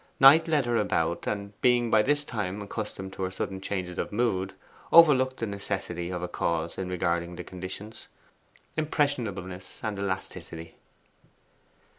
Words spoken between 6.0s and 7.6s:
of a cause in regarding the